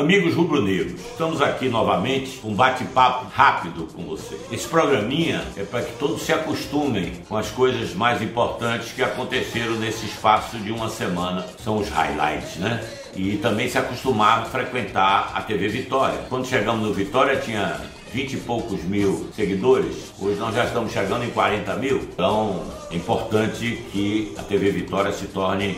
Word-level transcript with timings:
Amigos 0.00 0.32
rubro-negros, 0.32 0.98
estamos 0.98 1.42
aqui 1.42 1.68
novamente 1.68 2.38
com 2.38 2.48
um 2.48 2.54
bate-papo 2.54 3.26
rápido 3.34 3.86
com 3.94 4.04
vocês. 4.06 4.40
Esse 4.50 4.66
programinha 4.66 5.44
é 5.58 5.62
para 5.62 5.82
que 5.82 5.92
todos 5.98 6.22
se 6.22 6.32
acostumem 6.32 7.12
com 7.28 7.36
as 7.36 7.50
coisas 7.50 7.92
mais 7.94 8.22
importantes 8.22 8.92
que 8.92 9.02
aconteceram 9.02 9.74
nesse 9.74 10.06
espaço 10.06 10.56
de 10.56 10.72
uma 10.72 10.88
semana. 10.88 11.44
São 11.62 11.76
os 11.76 11.90
highlights, 11.90 12.56
né? 12.56 12.82
E 13.14 13.36
também 13.36 13.68
se 13.68 13.76
acostumar 13.76 14.38
a 14.38 14.44
frequentar 14.46 15.32
a 15.34 15.42
TV 15.42 15.68
Vitória. 15.68 16.20
Quando 16.30 16.46
chegamos 16.46 16.82
no 16.82 16.94
Vitória 16.94 17.36
tinha 17.36 17.78
20 18.10 18.32
e 18.32 18.36
poucos 18.38 18.82
mil 18.82 19.28
seguidores, 19.36 20.14
hoje 20.18 20.38
nós 20.38 20.54
já 20.54 20.64
estamos 20.64 20.94
chegando 20.94 21.26
em 21.26 21.30
40 21.30 21.76
mil. 21.76 21.98
Então 21.98 22.64
é 22.90 22.96
importante 22.96 23.84
que 23.92 24.34
a 24.38 24.42
TV 24.44 24.70
Vitória 24.70 25.12
se 25.12 25.26
torne 25.26 25.76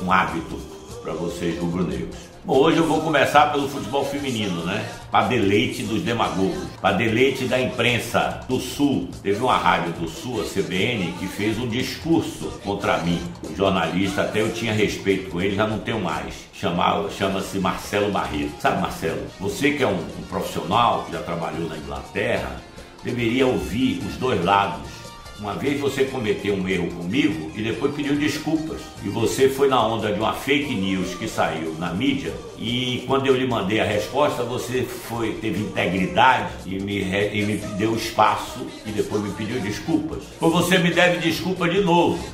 um 0.00 0.12
hábito 0.12 0.75
para 1.06 1.14
vocês 1.14 1.56
rubro-negros. 1.60 2.16
Bom, 2.44 2.58
hoje 2.58 2.78
eu 2.78 2.86
vou 2.86 3.00
começar 3.00 3.52
pelo 3.52 3.68
futebol 3.68 4.04
feminino, 4.04 4.64
né? 4.64 4.84
Para 5.08 5.28
deleite 5.28 5.84
dos 5.84 6.02
demagogos, 6.02 6.64
para 6.80 6.96
deleite 6.96 7.44
da 7.44 7.60
imprensa 7.60 8.40
do 8.48 8.58
Sul. 8.58 9.08
Teve 9.22 9.40
uma 9.40 9.56
rádio 9.56 9.92
do 9.92 10.08
Sul, 10.08 10.42
a 10.42 10.44
CBN, 10.44 11.12
que 11.12 11.28
fez 11.28 11.58
um 11.58 11.68
discurso 11.68 12.50
contra 12.64 12.98
mim. 12.98 13.20
O 13.48 13.54
jornalista, 13.54 14.22
até 14.22 14.42
eu 14.42 14.52
tinha 14.52 14.72
respeito 14.72 15.30
com 15.30 15.40
ele, 15.40 15.54
já 15.54 15.64
não 15.64 15.78
tenho 15.78 16.00
mais. 16.00 16.34
Chama-se 16.52 17.60
Marcelo 17.60 18.10
Barreto. 18.10 18.60
Sabe, 18.60 18.80
Marcelo, 18.80 19.22
você 19.38 19.70
que 19.72 19.84
é 19.84 19.86
um, 19.86 19.94
um 19.94 20.22
profissional, 20.28 21.04
que 21.04 21.12
já 21.12 21.22
trabalhou 21.22 21.68
na 21.68 21.76
Inglaterra, 21.76 22.60
deveria 23.04 23.46
ouvir 23.46 24.02
os 24.04 24.16
dois 24.16 24.44
lados 24.44 24.95
uma 25.38 25.54
vez 25.54 25.78
você 25.78 26.04
cometeu 26.04 26.54
um 26.54 26.68
erro 26.68 26.88
comigo 26.88 27.50
e 27.54 27.62
depois 27.62 27.94
pediu 27.94 28.16
desculpas. 28.16 28.80
E 29.04 29.08
você 29.08 29.48
foi 29.48 29.68
na 29.68 29.84
onda 29.86 30.12
de 30.12 30.18
uma 30.18 30.32
fake 30.32 30.74
news 30.74 31.14
que 31.14 31.28
saiu 31.28 31.74
na 31.78 31.92
mídia. 31.92 32.32
E 32.58 33.04
quando 33.06 33.26
eu 33.26 33.36
lhe 33.36 33.46
mandei 33.46 33.80
a 33.80 33.84
resposta, 33.84 34.42
você 34.42 34.82
foi, 34.82 35.34
teve 35.34 35.60
integridade 35.60 36.52
e 36.64 36.78
me, 36.80 37.02
e 37.02 37.42
me 37.44 37.56
deu 37.76 37.94
espaço 37.94 38.66
e 38.86 38.90
depois 38.90 39.22
me 39.22 39.30
pediu 39.32 39.60
desculpas. 39.60 40.22
Pois 40.40 40.52
você 40.52 40.78
me 40.78 40.90
deve 40.90 41.18
desculpa 41.18 41.68
de 41.68 41.80
novo. 41.82 42.24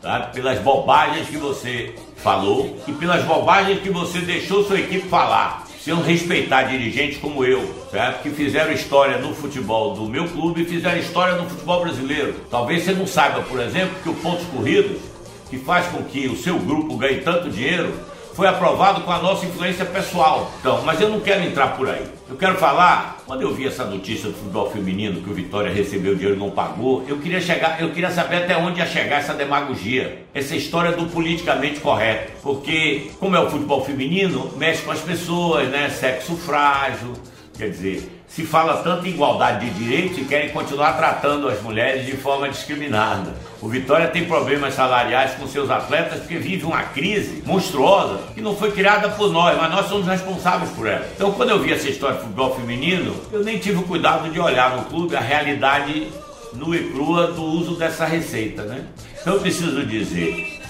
Tá? 0.00 0.20
Pelas 0.20 0.58
bobagens 0.60 1.28
que 1.28 1.36
você 1.36 1.94
falou 2.16 2.78
e 2.86 2.92
pelas 2.92 3.24
bobagens 3.24 3.80
que 3.80 3.90
você 3.90 4.20
deixou 4.20 4.64
sua 4.64 4.80
equipe 4.80 5.06
falar 5.08 5.67
precisam 5.88 6.02
respeitar 6.02 6.64
dirigentes 6.64 7.18
como 7.18 7.42
eu, 7.42 7.62
certo? 7.90 8.22
Que 8.22 8.30
fizeram 8.30 8.72
história 8.72 9.16
no 9.16 9.34
futebol 9.34 9.94
do 9.94 10.06
meu 10.06 10.28
clube 10.28 10.62
e 10.62 10.64
fizeram 10.66 10.98
história 10.98 11.34
no 11.36 11.48
futebol 11.48 11.80
brasileiro. 11.80 12.34
Talvez 12.50 12.84
você 12.84 12.92
não 12.92 13.06
saiba, 13.06 13.40
por 13.40 13.58
exemplo, 13.58 13.96
que 14.02 14.10
o 14.10 14.14
pontos 14.14 14.46
corridos, 14.48 14.98
que 15.48 15.56
faz 15.56 15.86
com 15.86 16.02
que 16.02 16.28
o 16.28 16.36
seu 16.36 16.58
grupo 16.58 16.94
ganhe 16.98 17.22
tanto 17.22 17.48
dinheiro, 17.48 17.94
foi 18.38 18.46
aprovado 18.46 19.00
com 19.00 19.10
a 19.10 19.18
nossa 19.18 19.44
influência 19.44 19.84
pessoal. 19.84 20.52
Então, 20.60 20.80
mas 20.84 21.00
eu 21.00 21.08
não 21.08 21.18
quero 21.18 21.42
entrar 21.42 21.76
por 21.76 21.90
aí. 21.90 22.06
Eu 22.30 22.36
quero 22.36 22.54
falar, 22.54 23.20
quando 23.26 23.42
eu 23.42 23.52
vi 23.52 23.66
essa 23.66 23.84
notícia 23.84 24.28
do 24.28 24.34
futebol 24.36 24.70
feminino 24.70 25.20
que 25.20 25.28
o 25.28 25.34
Vitória 25.34 25.72
recebeu 25.72 26.14
dinheiro 26.14 26.36
e 26.36 26.38
não 26.38 26.48
pagou, 26.48 27.04
eu 27.08 27.18
queria 27.18 27.40
chegar, 27.40 27.82
eu 27.82 27.90
queria 27.90 28.12
saber 28.12 28.44
até 28.44 28.56
onde 28.56 28.78
ia 28.78 28.86
chegar 28.86 29.16
essa 29.16 29.34
demagogia, 29.34 30.24
essa 30.32 30.54
história 30.54 30.92
do 30.92 31.06
politicamente 31.06 31.80
correto, 31.80 32.30
porque 32.40 33.10
como 33.18 33.34
é 33.34 33.40
o 33.40 33.50
futebol 33.50 33.84
feminino, 33.84 34.52
mexe 34.56 34.82
com 34.82 34.92
as 34.92 35.00
pessoas, 35.00 35.68
né? 35.68 35.88
Sexo 35.88 36.36
frágil, 36.36 37.14
quer 37.58 37.70
dizer, 37.70 38.22
se 38.28 38.44
fala 38.44 38.82
tanto 38.84 39.04
em 39.06 39.10
igualdade 39.10 39.68
de 39.68 39.78
direitos 39.78 40.16
e 40.18 40.24
querem 40.24 40.50
continuar 40.50 40.92
tratando 40.92 41.48
as 41.48 41.60
mulheres 41.60 42.06
de 42.06 42.16
forma 42.16 42.48
discriminada. 42.48 43.34
O 43.60 43.68
Vitória 43.68 44.06
tem 44.06 44.26
problemas 44.26 44.74
salariais 44.74 45.32
com 45.34 45.46
seus 45.48 45.68
atletas 45.68 46.20
porque 46.20 46.38
vive 46.38 46.64
uma 46.64 46.82
crise 46.84 47.42
monstruosa 47.44 48.20
que 48.32 48.40
não 48.40 48.54
foi 48.54 48.70
criada 48.70 49.08
por 49.08 49.32
nós, 49.32 49.58
mas 49.58 49.70
nós 49.72 49.86
somos 49.88 50.06
responsáveis 50.06 50.70
por 50.70 50.86
ela. 50.86 51.04
Então, 51.16 51.32
quando 51.32 51.50
eu 51.50 51.58
vi 51.58 51.72
essa 51.72 51.88
história 51.88 52.16
de 52.16 52.22
futebol 52.22 52.54
feminino, 52.54 53.16
eu 53.32 53.42
nem 53.42 53.58
tive 53.58 53.78
o 53.78 53.82
cuidado 53.82 54.30
de 54.30 54.38
olhar 54.38 54.76
no 54.76 54.84
clube 54.84 55.16
a 55.16 55.20
realidade 55.20 56.08
nua 56.54 56.76
e 56.76 56.90
crua 56.90 57.26
do 57.32 57.42
uso 57.42 57.74
dessa 57.74 58.06
receita, 58.06 58.62
né? 58.62 58.84
Então, 59.20 59.34
eu 59.34 59.40
preciso 59.40 59.84
dizer 59.84 60.60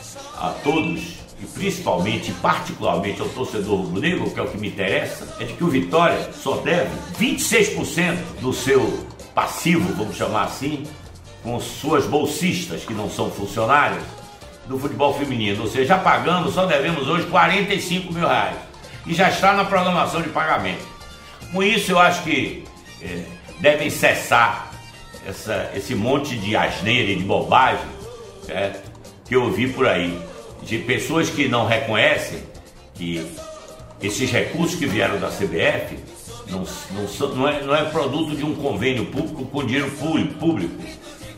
a 0.40 0.48
todos 0.64 1.17
e 1.40 1.46
principalmente, 1.46 2.32
particularmente 2.32 3.20
ao 3.20 3.28
torcedor 3.28 3.80
rubro-negro, 3.82 4.30
que 4.30 4.40
é 4.40 4.42
o 4.42 4.48
que 4.48 4.58
me 4.58 4.68
interessa, 4.68 5.36
é 5.38 5.44
de 5.44 5.52
que 5.52 5.62
o 5.62 5.68
Vitória 5.68 6.30
só 6.32 6.56
deve 6.56 6.90
26% 7.18 8.16
do 8.40 8.52
seu 8.52 9.06
passivo, 9.34 9.92
vamos 9.94 10.16
chamar 10.16 10.44
assim, 10.44 10.84
com 11.42 11.60
suas 11.60 12.06
bolsistas 12.06 12.84
que 12.84 12.92
não 12.92 13.08
são 13.08 13.30
funcionários 13.30 14.02
do 14.66 14.78
futebol 14.78 15.14
feminino. 15.14 15.62
Ou 15.62 15.68
seja, 15.68 15.96
pagando, 15.96 16.50
só 16.50 16.66
devemos 16.66 17.06
hoje 17.08 17.26
45 17.26 18.12
mil 18.12 18.26
reais. 18.26 18.56
E 19.06 19.14
já 19.14 19.28
está 19.28 19.52
na 19.52 19.64
programação 19.64 20.20
de 20.20 20.28
pagamento. 20.30 20.86
Com 21.52 21.62
isso, 21.62 21.92
eu 21.92 21.98
acho 21.98 22.22
que 22.24 22.64
é, 23.00 23.22
devem 23.60 23.88
cessar 23.88 24.72
essa, 25.26 25.70
esse 25.74 25.94
monte 25.94 26.36
de 26.36 26.56
asneira 26.56 27.12
e 27.12 27.16
de 27.16 27.24
bobagem 27.24 27.98
certo? 28.48 28.90
que 29.26 29.36
eu 29.36 29.44
ouvi 29.44 29.68
por 29.68 29.86
aí 29.86 30.18
de 30.62 30.78
pessoas 30.78 31.30
que 31.30 31.48
não 31.48 31.66
reconhecem 31.66 32.42
que 32.94 33.26
esses 34.02 34.30
recursos 34.30 34.78
que 34.78 34.86
vieram 34.86 35.18
da 35.18 35.28
CBF 35.28 35.96
não, 36.50 36.64
não, 36.92 37.34
não, 37.34 37.48
é, 37.48 37.62
não 37.62 37.74
é 37.74 37.84
produto 37.84 38.36
de 38.36 38.44
um 38.44 38.54
convênio 38.54 39.06
público 39.06 39.44
com 39.46 39.64
dinheiro 39.64 39.90
público, 40.38 40.74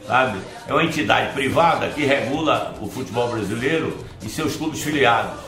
sabe? 0.06 0.38
É 0.68 0.72
uma 0.72 0.84
entidade 0.84 1.32
privada 1.32 1.88
que 1.88 2.04
regula 2.04 2.74
o 2.80 2.86
futebol 2.86 3.28
brasileiro 3.28 3.96
e 4.22 4.28
seus 4.28 4.56
clubes 4.56 4.82
filiados. 4.82 5.38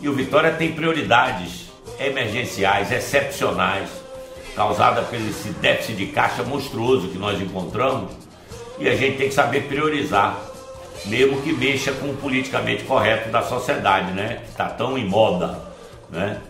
E 0.00 0.08
o 0.08 0.12
Vitória 0.12 0.52
tem 0.52 0.72
prioridades 0.72 1.70
emergenciais, 1.98 2.92
excepcionais, 2.92 3.88
causada 4.54 5.02
pelo 5.02 5.28
esse 5.28 5.48
déficit 5.50 5.96
de 5.96 6.06
caixa 6.06 6.42
monstruoso 6.42 7.08
que 7.08 7.18
nós 7.18 7.40
encontramos, 7.40 8.10
e 8.78 8.88
a 8.88 8.96
gente 8.96 9.16
tem 9.16 9.28
que 9.28 9.34
saber 9.34 9.62
priorizar 9.64 10.38
mesmo 11.06 11.42
que 11.42 11.52
mexa 11.52 11.92
com 11.92 12.10
o 12.10 12.16
politicamente 12.16 12.84
correto 12.84 13.30
da 13.30 13.42
sociedade, 13.42 14.12
né? 14.12 14.42
Está 14.48 14.68
tão 14.68 14.96
em 14.96 15.06
moda, 15.06 15.60
né? 16.10 16.40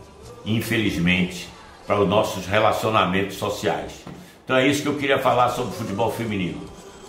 Infelizmente, 0.45 1.49
para 1.87 2.01
os 2.01 2.09
nossos 2.09 2.47
relacionamentos 2.47 3.37
sociais. 3.37 3.93
Então 4.45 4.57
é 4.57 4.67
isso 4.67 4.83
que 4.83 4.89
eu 4.89 4.97
queria 4.97 5.19
falar 5.19 5.49
sobre 5.51 5.75
o 5.75 5.79
futebol 5.79 6.11
feminino. 6.13 6.61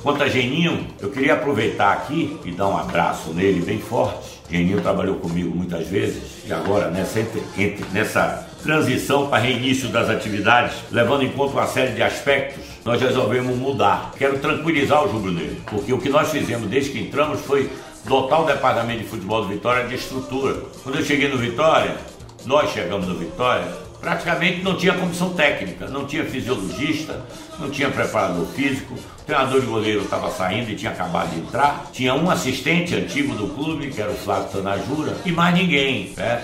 Quanto 0.02 0.24
a 0.24 0.28
Geninho, 0.28 0.88
eu 1.00 1.10
queria 1.10 1.34
aproveitar 1.34 1.94
aqui 1.94 2.40
e 2.46 2.52
dar 2.52 2.68
um 2.68 2.78
abraço 2.78 3.34
nele 3.34 3.62
bem 3.62 3.80
forte. 3.80 4.40
Geninho 4.50 4.82
trabalhou 4.82 5.16
comigo 5.16 5.56
muitas 5.56 5.88
vezes 5.88 6.22
e 6.46 6.54
agora 6.54 6.92
nessa, 6.92 7.20
entre, 7.20 7.42
entre, 7.58 7.86
nessa 7.92 8.48
transição 8.62 9.28
para 9.28 9.40
reinício 9.40 9.90
das 9.90 10.10
atividades, 10.10 10.76
levando 10.92 11.24
em 11.24 11.30
conta 11.30 11.54
uma 11.54 11.68
série 11.68 11.94
de 11.94 12.04
aspectos, 12.04 12.64
nós 12.84 13.02
resolvemos 13.02 13.56
mudar. 13.58 14.12
Quero 14.18 14.40
tranquilizar 14.40 15.04
o 15.06 15.12
Júlio 15.12 15.32
Negro, 15.32 15.58
porque 15.68 15.92
o 15.92 16.00
que 16.00 16.10
nós 16.10 16.30
fizemos 16.30 16.70
desde 16.70 16.92
que 16.92 17.00
entramos 17.00 17.42
foi 17.42 17.70
dotar 18.06 18.42
o 18.42 18.46
departamento 18.46 19.00
de 19.00 19.08
futebol 19.08 19.42
do 19.42 19.48
Vitória 19.48 19.88
de 19.88 19.96
estrutura. 19.96 20.56
Quando 20.84 21.00
eu 21.00 21.04
cheguei 21.04 21.28
no 21.28 21.38
Vitória, 21.38 21.96
nós 22.46 22.72
chegamos 22.72 23.08
no 23.08 23.16
Vitória, 23.16 23.66
praticamente 24.00 24.62
não 24.62 24.76
tinha 24.76 24.94
comissão 24.94 25.34
técnica, 25.34 25.88
não 25.88 26.06
tinha 26.06 26.24
fisiologista, 26.26 27.22
não 27.60 27.70
tinha 27.70 27.90
preparador 27.90 28.46
físico, 28.48 28.94
o 28.94 29.24
treinador 29.26 29.62
de 29.62 29.66
goleiro 29.66 30.02
estava 30.02 30.30
saindo 30.30 30.70
e 30.70 30.76
tinha 30.76 30.92
acabado 30.92 31.32
de 31.32 31.40
entrar, 31.40 31.88
tinha 31.92 32.14
um 32.14 32.30
assistente 32.30 32.94
antigo 32.96 33.34
do 33.36 33.48
clube, 33.48 33.90
que 33.90 34.02
era 34.02 34.12
o 34.12 34.16
Flávio 34.16 34.50
Tanajura, 34.52 35.18
e 35.26 35.32
mais 35.32 35.56
ninguém. 35.56 36.14
Né? 36.16 36.42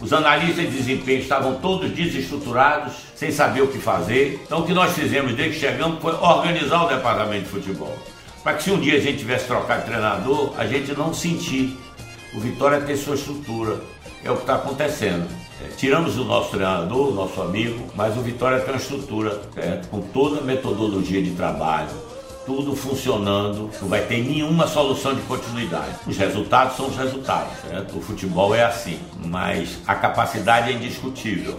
Os 0.00 0.12
analistas 0.12 0.64
de 0.64 0.76
desempenho 0.76 1.20
estavam 1.20 1.56
todos 1.56 1.90
desestruturados, 1.90 2.94
sem 3.14 3.32
saber 3.32 3.62
o 3.62 3.68
que 3.68 3.78
fazer. 3.78 4.40
Então 4.44 4.60
o 4.60 4.66
que 4.66 4.72
nós 4.72 4.92
fizemos 4.92 5.34
desde 5.34 5.54
que 5.58 5.60
chegamos 5.60 6.00
foi 6.00 6.12
organizar 6.12 6.84
o 6.84 6.88
departamento 6.88 7.44
de 7.44 7.48
futebol. 7.48 7.96
Para 8.42 8.54
que 8.54 8.64
se 8.64 8.70
um 8.70 8.80
dia 8.80 8.96
a 8.96 9.00
gente 9.00 9.18
tivesse 9.18 9.46
trocado 9.46 9.80
de 9.80 9.86
treinador, 9.86 10.52
a 10.58 10.66
gente 10.66 10.92
não 10.92 11.14
sentir 11.14 11.76
o 12.34 12.40
Vitória 12.40 12.80
ter 12.80 12.96
sua 12.96 13.14
estrutura. 13.14 13.80
É 14.24 14.30
o 14.30 14.36
que 14.36 14.42
está 14.42 14.54
acontecendo. 14.54 15.28
Tiramos 15.76 16.18
o 16.18 16.24
nosso 16.24 16.50
treinador, 16.50 17.08
o 17.08 17.14
nosso 17.14 17.40
amigo, 17.40 17.86
mas 17.94 18.16
o 18.16 18.20
Vitória 18.20 18.60
tem 18.60 18.72
uma 18.72 18.80
estrutura 18.80 19.40
certo? 19.54 19.88
com 19.88 20.00
toda 20.00 20.40
a 20.40 20.42
metodologia 20.42 21.22
de 21.22 21.30
trabalho, 21.32 21.90
tudo 22.44 22.74
funcionando, 22.74 23.70
não 23.80 23.88
vai 23.88 24.02
ter 24.02 24.22
nenhuma 24.22 24.66
solução 24.66 25.14
de 25.14 25.20
continuidade. 25.22 25.94
Os 26.06 26.16
resultados 26.16 26.76
são 26.76 26.88
os 26.88 26.96
resultados, 26.96 27.52
certo? 27.60 27.98
o 27.98 28.00
futebol 28.00 28.54
é 28.54 28.64
assim, 28.64 28.98
mas 29.24 29.78
a 29.86 29.94
capacidade 29.94 30.70
é 30.70 30.74
indiscutível. 30.74 31.56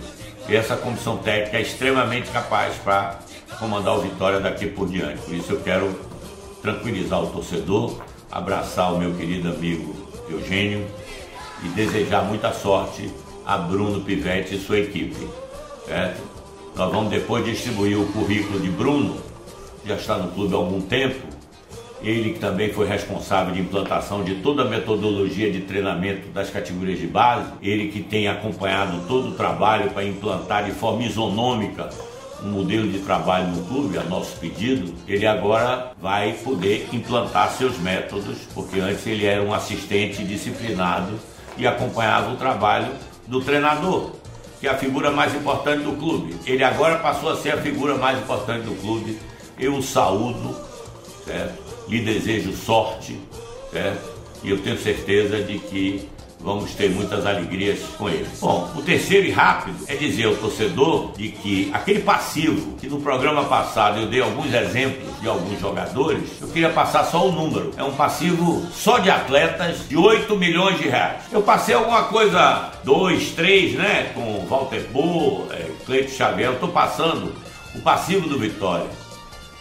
E 0.48 0.56
essa 0.56 0.76
comissão 0.76 1.18
técnica 1.18 1.58
é 1.58 1.62
extremamente 1.62 2.30
capaz 2.30 2.76
para 2.84 3.20
comandar 3.58 3.98
o 3.98 4.02
Vitória 4.02 4.42
daqui 4.42 4.68
por 4.68 4.90
diante. 4.90 5.22
Por 5.22 5.34
isso 5.34 5.54
eu 5.54 5.62
quero 5.62 5.98
tranquilizar 6.62 7.24
o 7.24 7.28
torcedor, 7.28 8.02
abraçar 8.30 8.94
o 8.94 8.98
meu 8.98 9.14
querido 9.14 9.50
amigo 9.50 9.96
Eugênio 10.30 10.86
e 11.64 11.70
desejar 11.70 12.24
muita 12.24 12.52
sorte 12.52 13.10
a 13.46 13.58
Bruno 13.58 14.02
Pivetti 14.02 14.56
e 14.56 14.60
sua 14.60 14.80
equipe. 14.80 15.28
Certo? 15.86 16.22
Nós 16.76 16.92
vamos 16.92 17.12
depois 17.12 17.46
distribuir 17.46 18.00
o 18.00 18.06
currículo 18.08 18.60
de 18.60 18.70
Bruno, 18.70 19.18
já 19.86 19.96
está 19.96 20.18
no 20.18 20.32
clube 20.32 20.54
há 20.54 20.58
algum 20.58 20.82
tempo, 20.82 21.22
ele 22.02 22.34
que 22.34 22.40
também 22.40 22.74
foi 22.74 22.88
responsável 22.88 23.54
de 23.54 23.62
implantação 23.62 24.24
de 24.24 24.36
toda 24.36 24.64
a 24.64 24.66
metodologia 24.66 25.52
de 25.52 25.62
treinamento 25.62 26.28
das 26.30 26.50
categorias 26.50 27.00
de 27.00 27.08
base, 27.08 27.52
ele 27.62 27.90
que 27.90 28.02
tem 28.02 28.28
acompanhado 28.28 29.08
todo 29.08 29.30
o 29.30 29.32
trabalho 29.34 29.92
para 29.92 30.04
implantar 30.04 30.66
de 30.66 30.72
forma 30.72 31.04
isonômica 31.04 31.90
um 32.44 32.50
modelo 32.50 32.92
de 32.92 33.00
trabalho 33.00 33.48
no 33.48 33.64
clube, 33.64 33.98
a 33.98 34.04
nosso 34.04 34.38
pedido, 34.38 34.94
ele 35.08 35.26
agora 35.26 35.94
vai 36.02 36.34
poder 36.34 36.90
implantar 36.92 37.50
seus 37.52 37.78
métodos, 37.80 38.38
porque 38.54 38.82
antes 38.82 39.08
ele 39.08 39.26
era 39.26 39.42
um 39.42 39.54
assistente 39.54 40.24
disciplinado 40.26 41.14
e 41.58 41.66
acompanhava 41.66 42.34
o 42.34 42.36
trabalho 42.36 42.88
do 43.28 43.42
treinador, 43.42 44.12
que 44.60 44.68
é 44.68 44.70
a 44.70 44.78
figura 44.78 45.12
mais 45.12 45.34
importante 45.36 45.84
do 45.84 45.94
clube. 45.94 46.36
Ele 46.46 46.64
agora 46.64 46.98
passou 47.00 47.30
a 47.30 47.38
ser 47.38 47.52
a 47.54 47.62
figura 47.62 47.96
mais 47.96 48.20
importante 48.20 48.64
do 48.66 48.76
clube. 48.82 49.18
Eu 49.60 49.76
o 49.76 49.84
saúdo, 49.84 50.56
certo? 51.26 51.64
lhe 51.88 52.00
desejo 52.02 52.54
sorte, 52.56 53.20
certo? 53.72 54.14
E 54.44 54.50
eu 54.50 54.60
tenho 54.60 54.78
certeza 54.78 55.42
de 55.42 55.60
que 55.60 56.10
vamos 56.44 56.74
ter 56.74 56.90
muitas 56.90 57.26
alegrias 57.26 57.80
com 57.98 58.10
ele. 58.10 58.28
Bom, 58.40 58.70
o 58.76 58.82
terceiro 58.82 59.26
e 59.26 59.32
rápido 59.32 59.78
é 59.88 59.96
dizer 59.96 60.26
ao 60.26 60.36
torcedor 60.36 61.14
de 61.14 61.30
que 61.30 61.72
aquele 61.74 62.02
passivo, 62.02 62.76
que 62.78 62.88
no 62.88 63.00
programa 63.00 63.46
passado 63.46 64.02
eu 64.02 64.08
dei 64.08 64.22
alguns 64.22 64.54
exemplos 64.54 65.22
de 65.22 65.28
alguns 65.28 65.60
jogadores, 65.60 66.30
eu 66.42 66.48
queria 66.50 66.70
passar 66.70 67.06
só 67.06 67.28
o 67.28 67.32
número. 67.32 67.72
É 67.78 67.84
um 67.84 67.94
passivo 67.94 68.66
só 68.72 69.00
de 69.00 69.10
atletas 69.10 69.88
de 69.88 69.96
8 69.96 70.36
milhões 70.36 70.78
de 70.78 70.90
reais. 70.90 71.24
Eu 71.32 71.42
passei 71.42 71.74
alguma 71.74 72.04
coisa, 72.04 72.72
dois, 72.84 73.32
três, 73.32 73.74
né? 73.74 74.12
Com 74.14 74.46
Walter 74.46 74.86
Bo, 74.92 75.48
é, 75.52 75.72
Cleito 75.86 76.12
Xavier, 76.12 76.50
eu 76.50 76.56
estou 76.56 76.70
passando 76.70 77.34
o 77.74 77.80
passivo 77.80 78.28
do 78.28 78.38
Vitória 78.38 78.88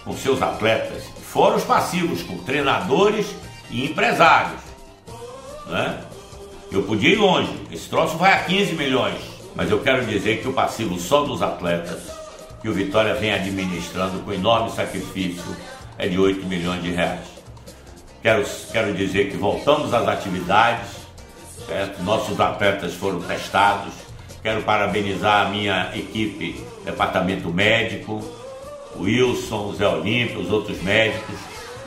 com 0.04 0.16
seus 0.16 0.42
atletas, 0.42 1.04
fora 1.22 1.56
os 1.56 1.62
passivos 1.62 2.22
com 2.22 2.38
treinadores 2.38 3.26
e 3.70 3.86
empresários. 3.86 4.60
Né? 5.66 6.00
Eu 6.72 6.82
podia 6.84 7.10
ir 7.10 7.16
longe, 7.16 7.52
esse 7.70 7.86
troço 7.86 8.16
vai 8.16 8.32
a 8.32 8.44
15 8.44 8.72
milhões, 8.76 9.18
mas 9.54 9.70
eu 9.70 9.80
quero 9.80 10.06
dizer 10.06 10.40
que 10.40 10.48
o 10.48 10.54
passivo 10.54 10.98
só 10.98 11.22
dos 11.22 11.42
atletas, 11.42 12.00
que 12.62 12.68
o 12.68 12.72
Vitória 12.72 13.14
vem 13.14 13.30
administrando 13.30 14.20
com 14.20 14.32
enorme 14.32 14.70
sacrifício, 14.70 15.44
é 15.98 16.08
de 16.08 16.18
8 16.18 16.46
milhões 16.46 16.82
de 16.82 16.90
reais. 16.90 17.26
Quero, 18.22 18.42
quero 18.72 18.94
dizer 18.94 19.30
que 19.30 19.36
voltamos 19.36 19.92
às 19.92 20.08
atividades, 20.08 20.88
certo? 21.66 22.02
nossos 22.02 22.40
atletas 22.40 22.94
foram 22.94 23.20
testados. 23.20 23.92
Quero 24.42 24.62
parabenizar 24.62 25.46
a 25.46 25.50
minha 25.50 25.90
equipe, 25.94 26.58
departamento 26.86 27.50
médico, 27.50 28.22
o 28.96 29.02
Wilson, 29.02 29.66
o 29.66 29.74
Zé 29.74 29.86
Olímpio, 29.86 30.40
os 30.40 30.50
outros 30.50 30.80
médicos, 30.82 31.36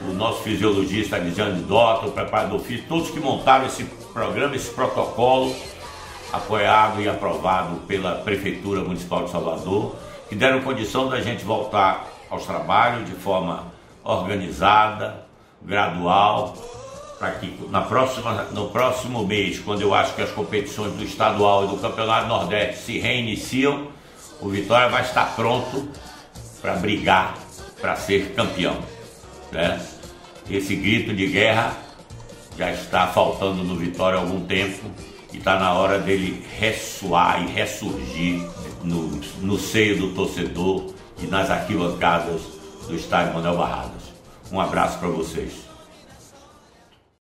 o 0.08 0.14
nosso 0.14 0.44
fisiologista 0.44 1.16
Alexandre 1.16 1.64
Dota, 1.64 2.06
o 2.06 2.12
preparador 2.12 2.60
físico, 2.60 2.88
todos 2.88 3.10
que 3.10 3.20
montaram 3.20 3.66
esse 3.66 3.84
programa, 4.16 4.56
esse 4.56 4.70
protocolo, 4.70 5.54
apoiado 6.32 7.02
e 7.02 7.10
aprovado 7.10 7.82
pela 7.82 8.16
Prefeitura 8.16 8.80
Municipal 8.80 9.26
de 9.26 9.32
Salvador, 9.32 9.94
que 10.30 10.36
deram 10.36 10.62
condição 10.62 11.10
da 11.10 11.20
gente 11.20 11.44
voltar 11.44 12.08
aos 12.30 12.46
trabalhos 12.46 13.10
de 13.10 13.12
forma 13.12 13.74
organizada, 14.06 15.26
gradual, 15.62 16.56
para 17.20 17.32
que 17.32 17.60
na 17.70 17.82
próxima, 17.82 18.44
no 18.54 18.70
próximo 18.70 19.28
mês, 19.28 19.60
quando 19.60 19.82
eu 19.82 19.94
acho 19.94 20.16
que 20.16 20.22
as 20.22 20.32
competições 20.32 20.94
do 20.94 21.04
estadual 21.04 21.66
e 21.66 21.68
do 21.68 21.78
Campeonato 21.78 22.28
Nordeste 22.28 22.86
se 22.86 22.98
reiniciam, 22.98 23.90
o 24.40 24.48
Vitória 24.48 24.88
vai 24.88 25.02
estar 25.02 25.36
pronto 25.36 25.90
para 26.62 26.76
brigar 26.76 27.36
para 27.82 27.98
ser 27.98 28.34
campeão. 28.34 28.78
Né? 29.52 29.86
Esse 30.50 30.74
grito 30.74 31.14
de 31.14 31.28
guerra 31.28 31.85
já 32.58 32.72
está 32.72 33.08
faltando 33.08 33.64
no 33.64 33.76
Vitória 33.76 34.18
há 34.18 34.22
algum 34.22 34.46
tempo 34.46 34.86
e 35.34 35.38
está 35.38 35.60
na 35.60 35.74
hora 35.74 36.00
dele 36.00 36.46
ressoar 36.58 37.44
e 37.44 37.48
ressurgir 37.48 38.42
no, 38.84 39.20
no 39.42 39.58
seio 39.58 39.98
do 39.98 40.14
torcedor 40.14 40.94
e 41.22 41.28
nas 41.28 41.50
arquibancadas 41.50 42.42
do 42.88 42.96
estádio 42.96 43.34
Manuel 43.34 43.58
Barradas. 43.58 44.04
Um 44.52 44.60
abraço 44.60 45.00
para 45.00 45.10
vocês. 45.10 45.66